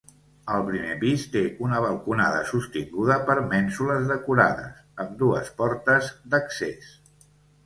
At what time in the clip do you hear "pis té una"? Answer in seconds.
1.01-1.81